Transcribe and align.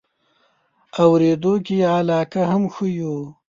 اورېدو 1.03 1.53
کې 1.65 1.75
یې 1.81 1.87
علاقه 1.97 2.41
هم 2.51 2.63
ښیو. 2.73 3.15